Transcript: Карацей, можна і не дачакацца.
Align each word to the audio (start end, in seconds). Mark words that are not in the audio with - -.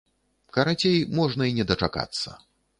Карацей, 0.55 0.97
можна 1.19 1.51
і 1.53 1.55
не 1.61 1.69
дачакацца. 1.73 2.29